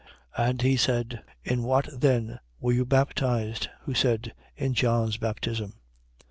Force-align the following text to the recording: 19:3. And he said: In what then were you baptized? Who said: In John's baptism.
19:3. 0.35 0.49
And 0.49 0.61
he 0.63 0.77
said: 0.77 1.23
In 1.43 1.61
what 1.61 1.87
then 1.93 2.39
were 2.59 2.71
you 2.71 2.87
baptized? 2.87 3.69
Who 3.83 3.93
said: 3.93 4.33
In 4.57 4.73
John's 4.73 5.17
baptism. 5.17 5.73